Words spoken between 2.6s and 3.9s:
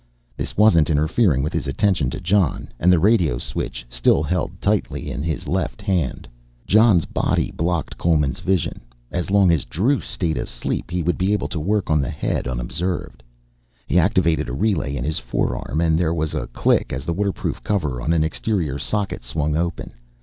and the radio switch